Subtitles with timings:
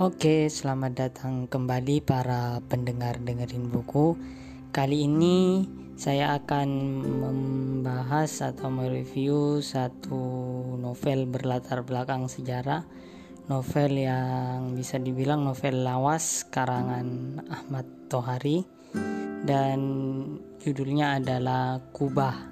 [0.00, 4.16] Oke, selamat datang kembali para pendengar dengerin buku.
[4.72, 6.68] Kali ini saya akan
[7.20, 10.16] membahas atau mereview satu
[10.80, 12.80] novel berlatar belakang sejarah.
[13.52, 18.64] Novel yang bisa dibilang novel lawas karangan Ahmad Tohari
[19.44, 19.84] dan
[20.64, 22.48] judulnya adalah Kubah.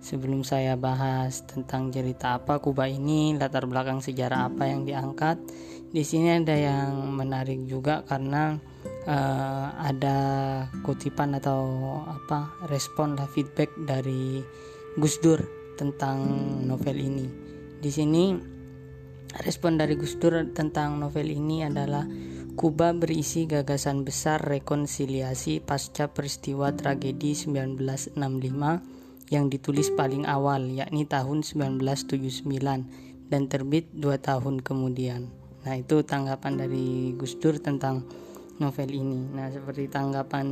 [0.00, 5.36] Sebelum saya bahas tentang cerita apa Kubah ini, latar belakang sejarah apa yang diangkat,
[5.90, 8.54] di sini ada yang menarik juga karena
[9.10, 10.18] uh, ada
[10.86, 11.66] kutipan atau
[12.06, 14.38] apa respon lah feedback dari
[14.94, 15.42] Gus Dur
[15.74, 16.22] tentang
[16.62, 17.26] novel ini.
[17.82, 18.38] Di sini
[19.42, 22.06] respon dari Gus Dur tentang novel ini adalah
[22.60, 28.20] Kuba berisi gagasan besar rekonsiliasi pasca peristiwa tragedi 1965
[29.32, 32.44] yang ditulis paling awal yakni tahun 1979
[33.32, 35.39] dan terbit dua tahun kemudian.
[35.60, 38.04] Nah, itu tanggapan dari Gus Dur tentang
[38.60, 39.28] novel ini.
[39.32, 40.46] Nah, seperti tanggapan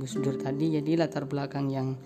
[0.00, 1.96] Gus Dur tadi, jadi latar belakang yang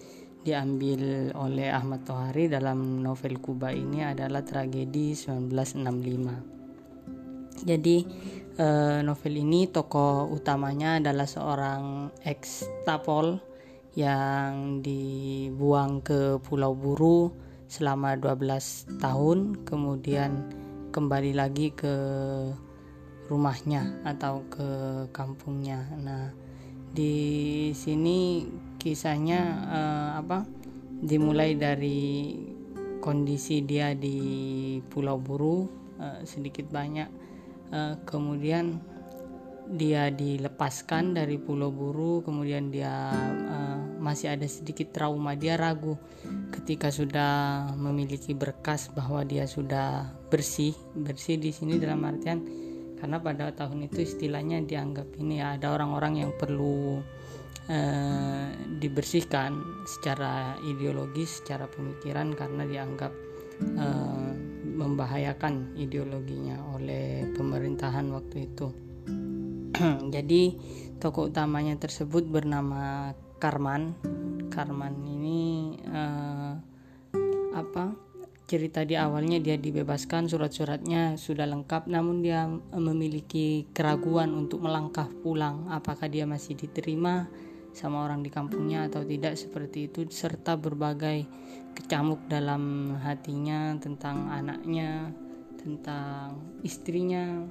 [0.44, 7.64] diambil oleh Ahmad Tohari dalam novel Kuba ini adalah tragedi 1965.
[7.64, 8.04] Jadi
[8.60, 13.40] eh, novel ini tokoh utamanya adalah seorang ex tapol
[13.96, 17.32] yang dibuang ke Pulau Buru
[17.64, 20.44] selama 12 tahun, kemudian
[20.94, 21.94] kembali lagi ke
[23.26, 24.68] rumahnya atau ke
[25.10, 25.90] kampungnya.
[25.98, 26.30] Nah,
[26.94, 28.46] di sini
[28.78, 29.40] kisahnya
[29.74, 30.46] uh, apa?
[31.02, 32.30] Dimulai dari
[33.02, 35.66] kondisi dia di Pulau Buru
[35.98, 37.10] uh, sedikit banyak,
[37.74, 38.78] uh, kemudian
[39.74, 43.10] dia dilepaskan dari Pulau Buru, kemudian dia
[43.50, 45.98] uh, masih ada sedikit trauma, dia ragu
[46.54, 52.42] ketika sudah memiliki berkas bahwa dia sudah bersih, bersih di sini dalam artian
[52.98, 56.98] karena pada tahun itu istilahnya dianggap ini ya ada orang-orang yang perlu
[57.70, 58.46] uh,
[58.82, 59.54] dibersihkan
[59.86, 63.14] secara ideologis, secara pemikiran karena dianggap
[63.78, 64.34] uh,
[64.74, 68.74] membahayakan ideologinya oleh pemerintahan waktu itu.
[70.14, 70.42] jadi
[70.98, 73.94] tokoh utamanya tersebut bernama Karman
[74.50, 76.58] Karman ini uh,
[77.54, 78.03] apa
[78.44, 82.44] cerita di awalnya dia dibebaskan surat-suratnya sudah lengkap namun dia
[82.76, 85.68] memiliki keraguan untuk melangkah pulang.
[85.72, 87.28] Apakah dia masih diterima
[87.74, 91.26] sama orang di kampungnya atau tidak seperti itu serta berbagai
[91.74, 95.10] kecamuk dalam hatinya tentang anaknya
[95.58, 97.42] tentang istrinya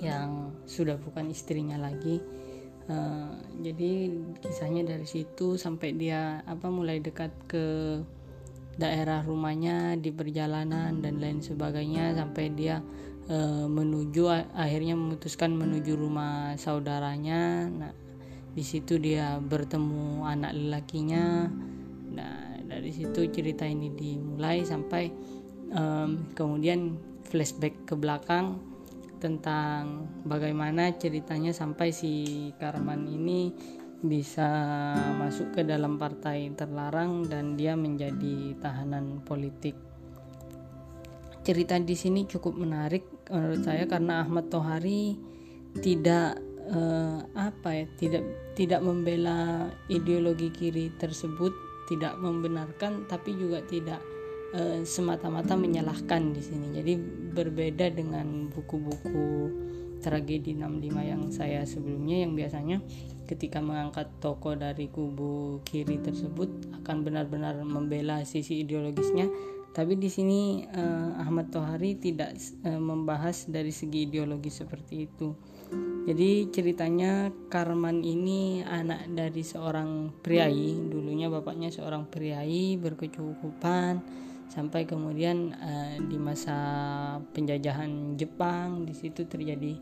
[0.00, 2.18] yang sudah bukan istrinya lagi.
[2.84, 3.32] Uh,
[3.64, 4.12] jadi
[4.44, 7.64] kisahnya dari situ sampai dia apa mulai dekat ke
[8.74, 12.82] daerah rumahnya di perjalanan dan lain sebagainya sampai dia
[13.30, 17.70] uh, menuju akhirnya memutuskan menuju rumah saudaranya.
[17.70, 17.92] Nah
[18.54, 21.50] di situ dia bertemu anak lelakinya.
[22.14, 25.10] Nah dari situ cerita ini dimulai sampai
[25.74, 28.58] um, kemudian flashback ke belakang
[29.22, 33.56] tentang bagaimana ceritanya sampai si Karman ini
[34.04, 34.48] bisa
[35.16, 39.74] masuk ke dalam partai terlarang dan dia menjadi tahanan politik.
[41.44, 45.16] Cerita di sini cukup menarik menurut saya karena Ahmad Tohari
[45.80, 51.52] tidak eh, apa ya, tidak tidak membela ideologi kiri tersebut,
[51.88, 54.00] tidak membenarkan tapi juga tidak
[54.54, 56.78] Eh, semata-mata menyalahkan di sini.
[56.78, 56.94] Jadi
[57.34, 59.50] berbeda dengan buku-buku
[59.98, 62.78] tragedi 65 yang saya sebelumnya yang biasanya
[63.34, 66.46] ketika mengangkat tokoh dari kubu kiri tersebut
[66.82, 69.26] akan benar-benar membela sisi ideologisnya
[69.74, 75.34] tapi di sini uh, Ahmad Tohari tidak uh, membahas dari segi ideologi seperti itu.
[76.06, 83.98] Jadi ceritanya Karman ini anak dari seorang priai, dulunya bapaknya seorang priai berkecukupan
[84.46, 86.54] sampai kemudian uh, di masa
[87.34, 89.74] penjajahan Jepang di situ terjadi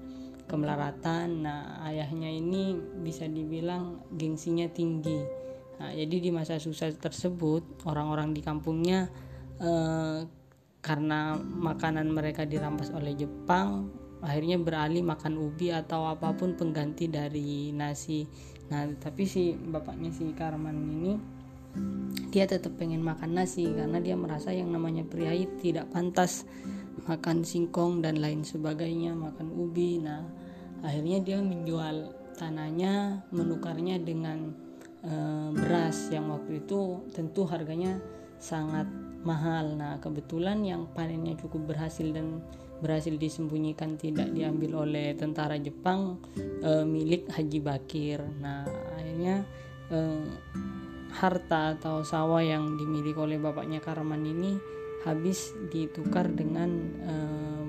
[0.53, 1.49] kemelaratan.
[1.49, 5.25] Nah, ayahnya ini bisa dibilang gengsinya tinggi.
[5.81, 9.09] Nah, jadi di masa susah tersebut orang-orang di kampungnya
[9.65, 10.21] uh,
[10.85, 13.89] karena makanan mereka dirampas oleh Jepang,
[14.21, 18.29] akhirnya beralih makan ubi atau apa pun pengganti dari nasi.
[18.69, 21.13] Nah, tapi si bapaknya si Karman ini
[22.33, 26.45] dia tetap pengen makan nasi karena dia merasa yang namanya pria tidak pantas
[27.09, 30.23] makan singkong dan lain sebagainya makan ubi nah
[30.82, 34.50] akhirnya dia menjual tanahnya menukarnya dengan
[35.02, 35.12] e,
[35.55, 38.02] beras yang waktu itu tentu harganya
[38.43, 38.90] sangat
[39.23, 39.79] mahal.
[39.79, 42.43] Nah, kebetulan yang panennya cukup berhasil dan
[42.82, 48.19] berhasil disembunyikan tidak diambil oleh tentara Jepang e, milik Haji Bakir.
[48.43, 48.67] Nah,
[48.99, 49.46] akhirnya
[49.87, 49.99] e,
[51.14, 54.58] harta atau sawah yang dimiliki oleh bapaknya Karman ini
[55.06, 56.70] habis ditukar dengan
[57.06, 57.14] e,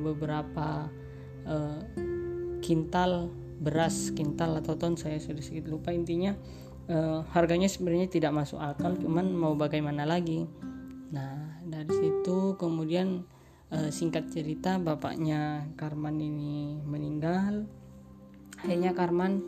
[0.01, 0.89] beberapa
[1.45, 1.82] e,
[2.63, 3.27] kintal
[3.59, 6.31] beras kintal atau ton saya sudah sedikit lupa intinya.
[6.87, 6.97] E,
[7.35, 10.47] harganya sebenarnya tidak masuk akal cuman mau bagaimana lagi.
[11.11, 13.27] Nah dari situ kemudian
[13.73, 17.65] uh, singkat cerita bapaknya Karman ini meninggal.
[18.61, 19.43] Akhirnya Karman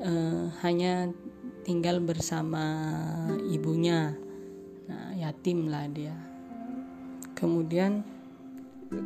[0.00, 1.10] uh, hanya
[1.66, 2.64] tinggal bersama
[3.50, 4.14] ibunya.
[4.86, 6.14] Nah yatim lah dia.
[7.34, 8.06] Kemudian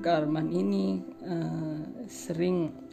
[0.04, 2.87] Karman ini uh, sering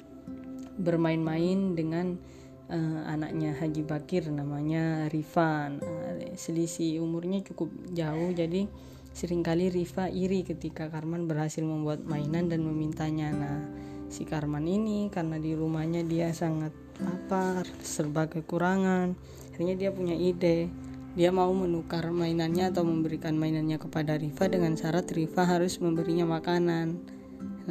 [0.75, 2.19] bermain-main dengan
[2.67, 8.67] uh, anaknya Haji Bakir namanya Rifan uh, selisih umurnya cukup jauh jadi
[9.15, 13.31] Seringkali Riva iri ketika Karman berhasil membuat mainan dan memintanya.
[13.31, 13.63] Nah,
[14.11, 19.15] si Karman ini karena di rumahnya dia sangat lapar, serba kekurangan.
[19.55, 20.67] Akhirnya dia punya ide.
[21.15, 26.99] Dia mau menukar mainannya atau memberikan mainannya kepada Riva dengan syarat Riva harus memberinya makanan.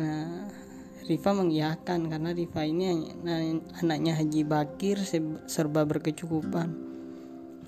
[0.00, 0.48] Nah,
[1.04, 3.12] Riva mengiyakan karena Riva ini
[3.76, 4.96] anaknya Haji Bakir
[5.44, 6.68] serba berkecukupan.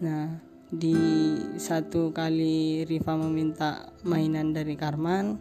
[0.00, 0.98] Nah, di
[1.62, 5.38] satu kali Riva meminta mainan dari Karman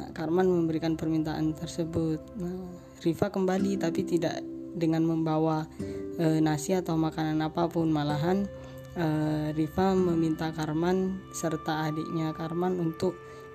[0.00, 2.56] nah, Karman memberikan permintaan tersebut nah,
[3.04, 4.40] Riva kembali tapi tidak
[4.72, 5.68] dengan membawa
[6.16, 8.48] e, nasi atau makanan apa pun malahan
[8.96, 9.06] e,
[9.52, 13.12] Riva meminta Karman serta adiknya Karman untuk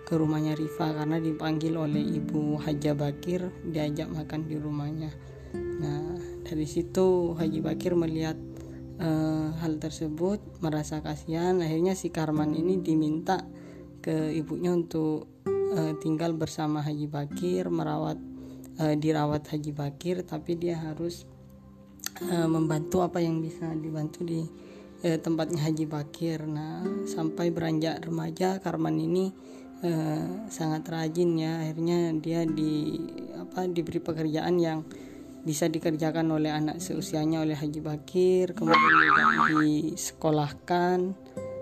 [0.08, 5.12] ke rumahnya Riva karena dipanggil oleh ibu Haja Bakir diajak makan di rumahnya.
[5.84, 6.16] Nah
[6.48, 8.40] dari situ Haji Bakir melihat
[9.04, 11.60] uh, hal tersebut merasa kasihan.
[11.60, 13.44] Akhirnya si Karman ini diminta
[14.00, 15.44] ke ibunya untuk
[15.76, 18.16] uh, tinggal bersama Haji Bakir merawat
[18.80, 21.28] uh, dirawat Haji Bakir tapi dia harus
[22.32, 24.48] uh, membantu apa yang bisa dibantu di
[24.98, 26.48] tempatnya Haji Bakir.
[26.50, 29.30] Nah sampai beranjak remaja Karman ini
[29.84, 31.62] uh, sangat rajin ya.
[31.66, 33.02] Akhirnya dia di
[33.38, 34.82] apa diberi pekerjaan yang
[35.48, 39.24] bisa dikerjakan oleh anak seusianya oleh Haji Bakir kemudian juga
[39.56, 41.16] disekolahkan.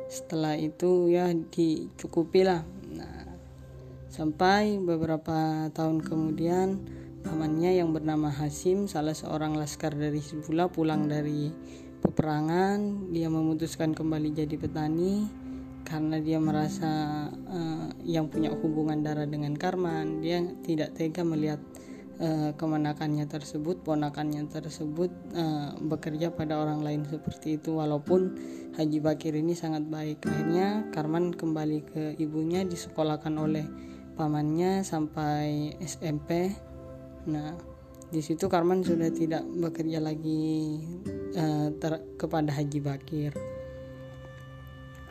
[0.10, 2.62] Setelah itu ya dicukupi lah
[2.94, 3.26] nah,
[4.10, 6.82] sampai beberapa tahun kemudian
[7.26, 11.50] pamannya yang bernama Hasim salah seorang laskar dari Hizbullah pulang dari
[12.02, 13.10] peperangan.
[13.14, 15.45] Dia memutuskan kembali jadi petani
[15.86, 16.92] karena dia merasa
[17.30, 21.62] uh, yang punya hubungan darah dengan Karman dia tidak tega melihat
[22.20, 28.36] uh, kemenakannya tersebut, ponakannya tersebut uh, bekerja pada orang lain seperti itu walaupun
[28.76, 30.28] Haji Bakir ini sangat baik.
[30.28, 33.66] Akhirnya Karman kembali ke ibunya disekolahkan oleh
[34.20, 36.52] pamannya sampai SMP.
[37.32, 37.56] Nah,
[38.12, 40.80] di situ Karman sudah tidak bekerja lagi
[41.36, 43.55] uh, ter kepada Haji Bakir.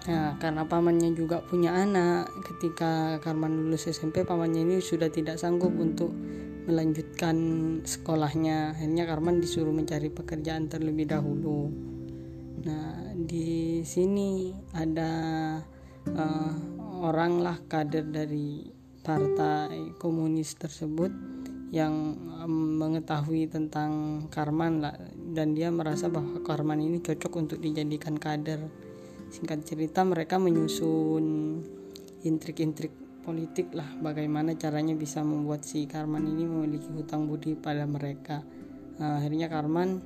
[0.04, 5.72] Nah, karena pamannya juga punya anak, ketika Karman lulus SMP, pamannya ini sudah tidak sanggup
[5.80, 6.12] untuk
[6.68, 7.36] melanjutkan
[7.84, 8.76] sekolahnya.
[8.76, 11.72] Akhirnya Karman disuruh mencari pekerjaan terlebih dahulu.
[12.64, 15.12] Nah di sini ada
[16.12, 16.52] uh,
[17.04, 18.64] orang lah kader dari
[19.04, 21.12] partai komunis tersebut
[21.68, 24.96] yang um, mengetahui tentang Karman lah.
[25.16, 28.83] Dan dia merasa bahwa Karman ini cocok untuk dijadikan kader
[29.34, 31.58] singkat cerita mereka menyusun
[32.22, 32.94] intrik-intrik
[33.26, 38.46] politik lah bagaimana caranya bisa membuat si Karman ini memiliki hutang budi pada mereka.
[38.94, 39.98] Uh, akhirnya Karman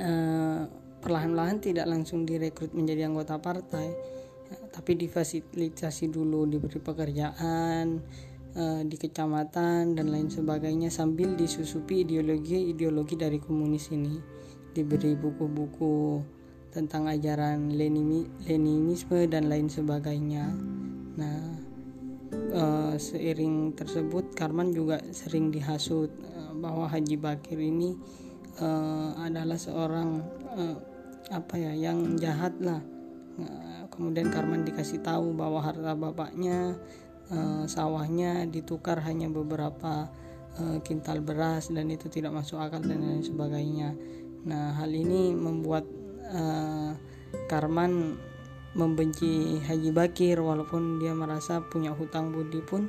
[0.00, 0.64] uh,
[1.04, 3.92] perlahan-lahan tidak langsung direkrut menjadi anggota partai
[4.48, 8.00] uh, tapi difasilitasi dulu diberi pekerjaan
[8.82, 14.18] di kecamatan dan lain sebagainya sambil disusupi ideologi-ideologi dari komunis ini.
[14.74, 16.18] Diberi buku-buku
[16.70, 20.46] tentang ajaran Leninisme dan lain sebagainya.
[21.18, 21.60] Nah,
[22.54, 27.94] uh, seiring tersebut Karman juga sering dihasut uh, bahwa Haji Bakir ini
[28.62, 30.22] uh, adalah seorang
[30.54, 30.76] uh,
[31.30, 32.82] apa ya yang jahat lah
[33.38, 36.74] uh, kemudian Karman dikasih tahu bahwa harta bapaknya
[37.30, 40.10] uh, sawahnya ditukar hanya beberapa
[40.82, 43.94] kintal beras dan itu tidak masuk akal dan lain sebagainya
[44.44, 45.86] nah hal ini membuat
[46.30, 46.90] uh,
[47.46, 48.16] Karman
[48.74, 52.86] membenci Haji Bakir walaupun dia merasa punya hutang budi pun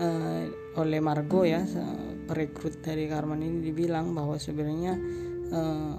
[0.00, 0.42] uh,
[0.80, 1.64] oleh Margo ya
[2.24, 4.96] perekrut dari Karman ini dibilang bahwa sebenarnya
[5.52, 5.94] uh,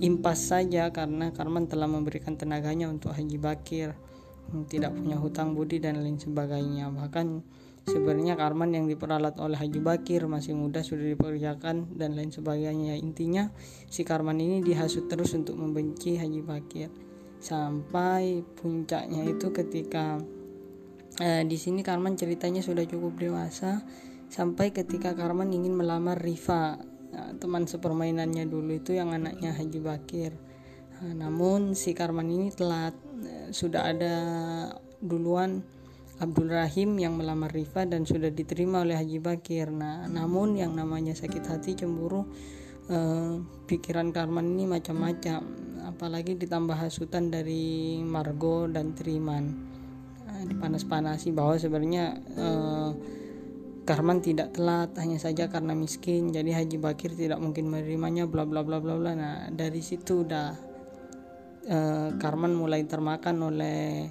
[0.00, 3.92] impas saja karena Karman telah memberikan tenaganya untuk Haji Bakir
[4.68, 6.92] tidak punya hutang budi dan lain sebagainya.
[6.92, 7.26] Bahkan
[7.86, 12.94] sebenarnya Karman yang diperalat oleh Haji Bakir masih muda sudah dipekerjakan dan lain sebagainya.
[12.98, 13.50] Intinya
[13.90, 16.88] si Karman ini dihasut terus untuk membenci Haji Bakir.
[17.42, 20.22] Sampai puncaknya itu ketika
[21.18, 23.82] eh, di sini Karman ceritanya sudah cukup dewasa
[24.32, 26.80] sampai ketika Karman ingin melamar Rifa
[27.12, 30.32] nah, teman sepermainannya dulu itu yang anaknya Haji Bakir.
[31.02, 34.14] Nah, namun si Karman ini telat nah, sudah ada
[35.02, 35.66] duluan
[36.22, 39.74] Abdul Rahim yang melamar Rifa dan sudah diterima oleh Haji Bakir.
[39.74, 42.22] Nah namun yang namanya sakit hati cemburu
[42.86, 45.42] eh, pikiran Karman ini macam-macam.
[45.82, 49.74] Apalagi ditambah hasutan dari Margo dan Triman.
[50.22, 52.90] Nah, dipanas-panasi bahwa sebenarnya eh,
[53.82, 56.30] Karman tidak telat hanya saja karena miskin.
[56.30, 59.10] Jadi Haji Bakir tidak mungkin menerimanya bla bla bla bla bla.
[59.18, 60.54] Nah dari situ udah
[61.66, 64.06] eh, Karman mulai termakan oleh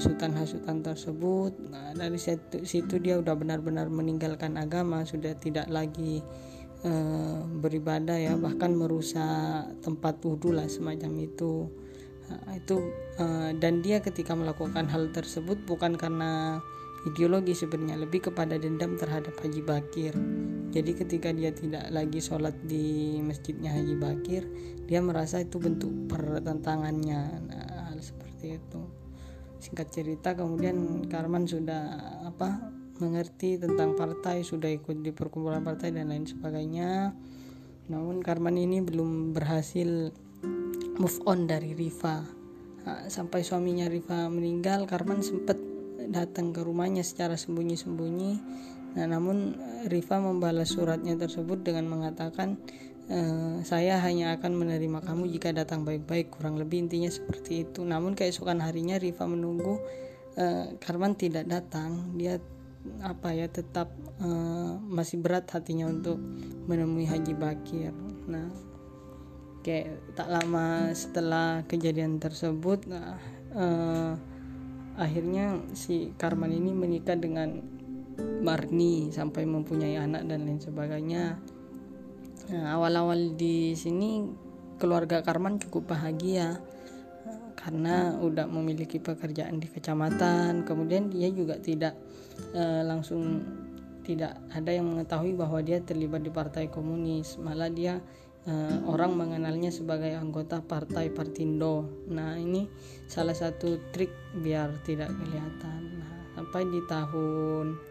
[0.00, 6.24] hasutan-hasutan tersebut nah dari situ, situ dia udah benar-benar meninggalkan agama sudah tidak lagi
[6.80, 11.68] eh, beribadah ya bahkan merusak tempat wudhu lah semacam itu
[12.32, 12.80] nah, itu
[13.20, 16.64] eh, dan dia ketika melakukan hal tersebut bukan karena
[17.04, 20.12] ideologi sebenarnya lebih kepada dendam terhadap Haji Bakir.
[20.68, 24.44] Jadi ketika dia tidak lagi sholat di masjidnya Haji Bakir,
[24.84, 27.22] dia merasa itu bentuk pertentangannya.
[27.48, 28.99] Nah, hal seperti itu.
[29.60, 36.08] Singkat cerita kemudian Karman sudah apa mengerti tentang partai, sudah ikut di perkumpulan partai dan
[36.08, 37.12] lain sebagainya.
[37.92, 40.12] Namun Karman ini belum berhasil
[40.96, 42.24] move on dari Riva.
[43.12, 45.60] Sampai suaminya Riva meninggal, Karman sempat
[46.08, 48.32] datang ke rumahnya secara sembunyi-sembunyi.
[48.96, 49.54] Nah, namun
[49.86, 52.56] Riva membalas suratnya tersebut dengan mengatakan
[53.10, 53.20] e,
[53.66, 56.30] saya hanya akan menerima kamu jika datang baik-baik.
[56.30, 57.82] Kurang lebih intinya seperti itu.
[57.82, 59.82] Namun keesokan harinya Riva menunggu
[60.38, 62.14] e, Karman tidak datang.
[62.14, 62.38] Dia
[63.04, 64.28] apa ya tetap e,
[64.88, 66.16] masih berat hatinya untuk
[66.70, 67.92] menemui Haji Bakir.
[68.30, 68.48] Nah,
[69.60, 73.20] kayak tak lama setelah kejadian tersebut, nah,
[73.52, 73.66] e,
[74.96, 77.60] akhirnya si Karman ini menikah dengan
[78.40, 81.40] Marni sampai mempunyai anak dan lain sebagainya.
[82.50, 84.26] Nah, awal-awal di sini
[84.80, 86.58] keluarga Karman cukup bahagia
[87.54, 90.66] karena udah memiliki pekerjaan di kecamatan.
[90.66, 91.94] Kemudian dia juga tidak
[92.56, 93.44] eh, langsung
[94.02, 97.38] tidak ada yang mengetahui bahwa dia terlibat di partai komunis.
[97.38, 98.02] Malah dia
[98.48, 101.86] uh, orang mengenalnya sebagai anggota partai Partindo.
[102.08, 102.66] Nah, ini
[103.06, 105.80] salah satu trik biar tidak kelihatan.
[106.00, 107.89] Nah, sampai di tahun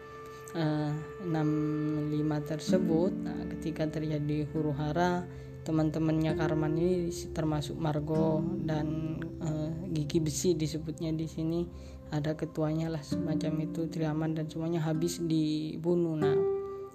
[0.56, 0.92] eh,
[1.26, 5.26] 65 tersebut, nah, ketika terjadi huru hara,
[5.60, 11.68] teman-temannya Karman ini termasuk Margo dan uh, Gigi Besi disebutnya di sini
[12.10, 16.16] ada ketuanya lah semacam itu Triaman dan semuanya habis dibunuh.
[16.16, 16.34] Nah,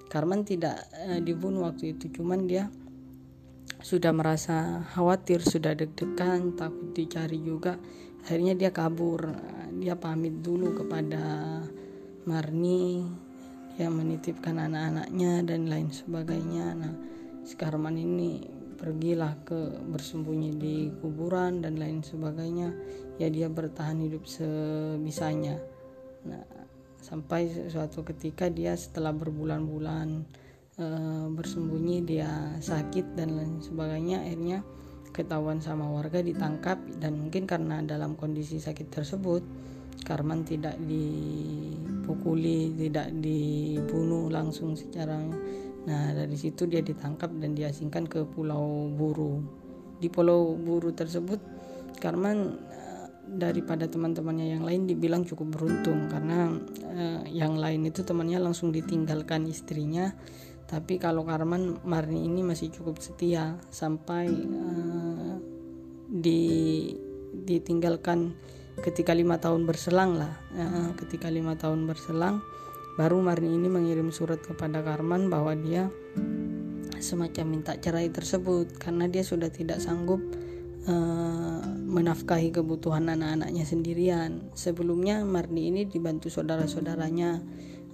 [0.10, 2.68] Karman tidak uh, dibunuh waktu itu, cuman dia
[3.80, 7.78] sudah merasa khawatir, sudah deg-degan, takut dicari juga.
[8.26, 9.30] Akhirnya dia kabur.
[9.76, 11.62] Dia pamit dulu kepada
[12.26, 13.06] Marni,
[13.76, 16.72] dia menitipkan anak-anaknya dan lain sebagainya.
[16.80, 16.94] Nah,
[17.44, 22.72] sekarang ini pergilah ke bersembunyi di kuburan dan lain sebagainya.
[23.20, 25.60] Ya dia bertahan hidup sebisanya.
[26.24, 26.44] Nah,
[27.04, 30.26] sampai suatu ketika dia setelah berbulan-bulan
[30.80, 30.86] e,
[31.30, 34.66] bersembunyi dia sakit dan lain sebagainya akhirnya
[35.14, 39.46] ketahuan sama warga ditangkap dan mungkin karena dalam kondisi sakit tersebut
[40.04, 45.22] Karman tidak dipukuli tidak dibunuh langsung secara
[45.86, 49.46] nah dari situ dia ditangkap dan diasingkan ke Pulau Buru.
[50.02, 51.38] Di Pulau Buru tersebut
[52.02, 56.58] Karman eh, daripada teman-temannya yang lain dibilang cukup beruntung karena
[56.90, 60.10] eh, yang lain itu temannya langsung ditinggalkan istrinya.
[60.66, 65.38] Tapi kalau Karman Marni ini masih cukup setia sampai uh,
[66.10, 66.42] di
[67.46, 68.34] ditinggalkan
[68.84, 70.34] ketika lima tahun berselang lah.
[70.56, 72.44] Uh, ketika lima tahun berselang
[72.96, 75.92] baru Marni ini mengirim surat kepada Karman bahwa dia
[77.04, 80.24] semacam minta cerai tersebut karena dia sudah tidak sanggup
[80.88, 84.52] uh, menafkahi kebutuhan anak-anaknya sendirian.
[84.56, 87.44] Sebelumnya Marni ini dibantu saudara-saudaranya.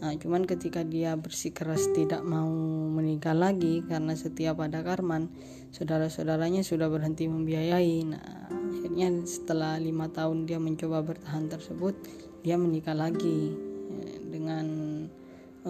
[0.02, 2.50] Nah, cuman ketika dia bersikeras tidak mau
[2.90, 5.30] menikah lagi karena setiap ada Karman,
[5.70, 7.96] saudara-saudaranya sudah berhenti membiayai.
[8.10, 11.94] Nah, akhirnya setelah lima tahun dia mencoba bertahan tersebut,
[12.42, 13.54] dia menikah lagi
[13.94, 14.66] ya, dengan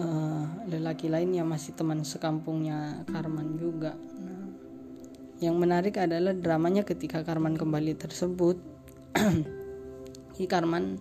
[0.00, 3.92] uh, lelaki lain yang masih teman sekampungnya Karman juga.
[4.16, 4.48] Nah,
[5.44, 8.56] yang menarik adalah dramanya ketika Karman kembali tersebut.
[10.32, 10.96] Jadi Karman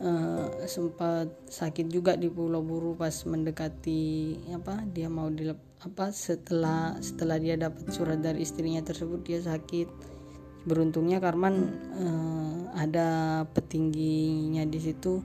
[0.00, 6.96] uh, sempat sakit juga di Pulau Buru pas mendekati apa dia mau dilep apa setelah
[7.04, 10.11] setelah dia dapat surat dari istrinya tersebut dia sakit
[10.62, 11.54] beruntungnya Karman
[11.98, 15.22] uh, ada petingginya di situ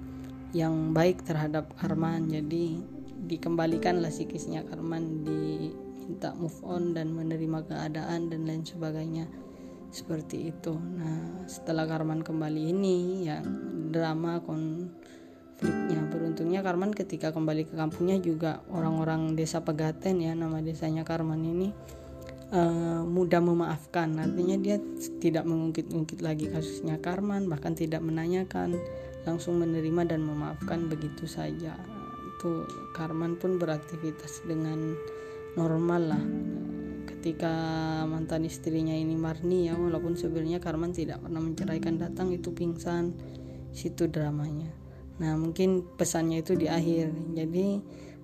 [0.56, 2.30] yang baik terhadap Karman.
[2.32, 2.80] Jadi
[3.28, 9.30] dikembalikanlah psikisnya Karman diminta move on dan menerima keadaan dan lain sebagainya.
[9.88, 10.76] Seperti itu.
[10.76, 13.46] Nah setelah Karman kembali ini yang
[13.94, 16.02] drama konfliknya.
[16.12, 21.72] Beruntungnya Karman ketika kembali ke kampungnya juga orang-orang desa Pegaten ya nama desanya Karman ini
[22.52, 24.16] uh, mudah memaafkan.
[24.20, 24.78] Artinya dia
[25.20, 28.80] tidak mengungkit-ungkit lagi kasusnya Karman bahkan tidak menanyakan
[29.28, 31.76] langsung menerima dan memaafkan begitu saja.
[32.38, 34.96] Itu Karman pun beraktivitas dengan
[35.60, 36.26] normal lah.
[37.08, 37.52] Ketika
[38.08, 43.12] mantan istrinya ini Marni ya walaupun sebenarnya Karman tidak pernah menceraikan datang itu pingsan
[43.74, 44.72] situ dramanya.
[45.18, 47.12] Nah mungkin pesannya itu di akhir.
[47.36, 47.68] Jadi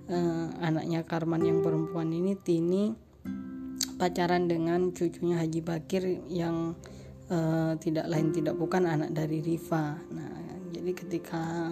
[0.08, 3.12] eh, anaknya Karman yang perempuan ini Tini
[4.03, 6.75] pacaran dengan cucunya Haji Bakir yang
[7.31, 10.36] eh, tidak lain tidak bukan anak dari Riva nah
[10.75, 11.72] jadi ketika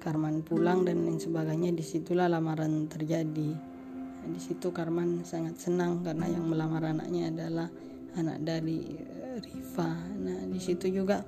[0.00, 3.52] Karman pulang dan lain sebagainya di situlah lamaran terjadi.
[3.52, 7.68] Nah, di situ Karman sangat senang karena yang melamar anaknya adalah
[8.16, 11.20] anak dari eh, Riva nah di situ juga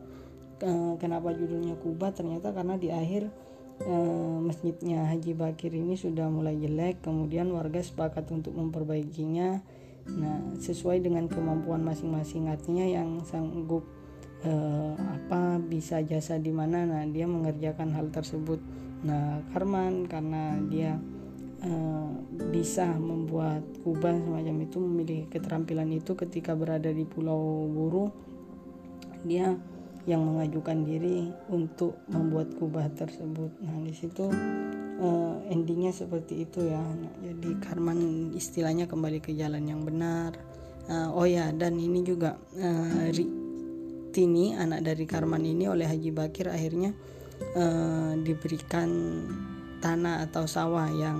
[0.62, 2.14] Eh, kenapa judulnya Kuba?
[2.14, 3.26] Ternyata karena di akhir
[3.82, 9.58] uh, masjidnya Haji Bakir ini sudah mulai jelek kemudian warga sepakat untuk memperbaikinya
[10.10, 13.86] nah sesuai dengan kemampuan masing-masing artinya yang sanggup
[14.42, 18.58] uh, apa bisa jasa di mana nah dia mengerjakan hal tersebut
[19.02, 20.98] nah Karman karena dia
[21.66, 22.10] uh,
[22.50, 28.10] bisa membuat kubah semacam itu memiliki keterampilan itu ketika berada di Pulau Buru
[29.22, 29.54] dia
[30.02, 33.54] yang mengajukan diri untuk membuat kubah tersebut.
[33.62, 34.26] Nah, di situ
[35.02, 36.80] uh, endingnya seperti itu ya.
[37.26, 40.38] Jadi Karman istilahnya kembali ke jalan yang benar.
[40.86, 43.10] Uh, oh ya, dan ini juga uh,
[44.12, 46.92] Tini anak dari Karman ini oleh Haji Bakir akhirnya
[47.56, 48.88] uh, diberikan
[49.80, 51.18] tanah atau sawah yang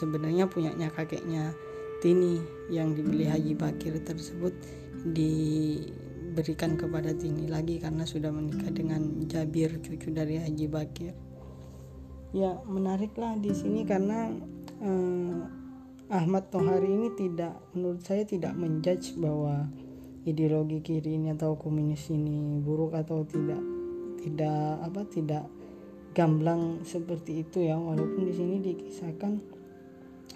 [0.00, 1.52] sebenarnya punyanya kakeknya
[1.98, 2.38] Tini
[2.70, 4.54] yang dibeli Haji Bakir tersebut
[5.02, 5.34] di
[6.38, 11.10] diberikan kepada Tini lagi karena sudah menikah dengan Jabir cucu dari Haji Bakir
[12.32, 14.28] ya menariklah di sini karena
[14.84, 15.38] eh,
[16.08, 19.68] Ahmad Tohari ini tidak menurut saya tidak menjudge bahwa
[20.24, 23.60] ideologi kiri ini atau komunis ini buruk atau tidak
[24.20, 25.44] tidak apa tidak
[26.16, 27.76] gamblang seperti itu ya.
[27.76, 29.32] Walaupun di sini dikisahkan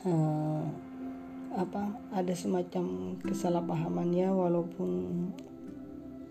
[0.07, 0.65] uh,
[1.53, 4.89] apa ada semacam kesalahpahaman ya walaupun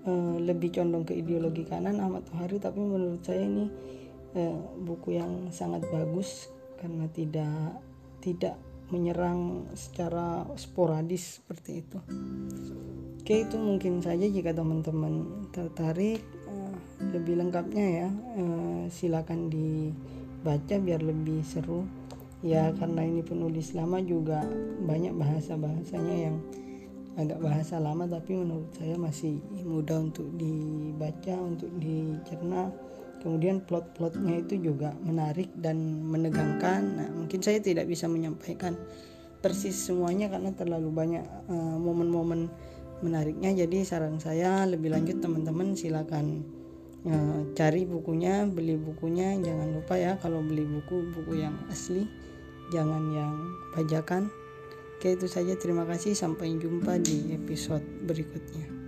[0.06, 3.70] uh, lebih condong ke ideologi kanan Ahmad Tohari tapi menurut saya ini
[4.36, 7.78] uh, buku yang sangat bagus karena tidak
[8.22, 8.56] tidak
[8.92, 11.98] menyerang secara sporadis seperti itu.
[13.22, 16.76] Oke itu mungkin saja jika teman-teman tertarik uh,
[17.16, 18.10] lebih lengkapnya ya.
[18.36, 21.88] Uh, silakan dibaca biar lebih seru.
[22.42, 24.42] Ya karena ini penulis lama juga
[24.82, 26.42] banyak bahasa bahasanya yang
[27.20, 32.72] agak bahasa lama tapi menurut saya masih mudah untuk dibaca untuk dicerna
[33.22, 36.82] kemudian plot-plotnya itu juga menarik dan menegangkan.
[36.98, 38.76] Nah mungkin saya tidak bisa menyampaikan
[39.42, 42.50] persis semuanya karena terlalu banyak uh, momen-momen
[43.06, 43.54] menariknya.
[43.54, 46.46] Jadi saran saya lebih lanjut teman-teman silakan
[47.06, 49.38] uh, cari bukunya beli bukunya.
[49.38, 52.06] Jangan lupa ya kalau beli buku buku yang asli
[52.74, 53.34] jangan yang
[53.78, 54.30] bajakan.
[54.98, 55.58] Oke itu saja.
[55.58, 56.14] Terima kasih.
[56.14, 58.81] Sampai jumpa di episode berikutnya.